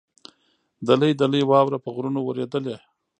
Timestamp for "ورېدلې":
2.23-2.75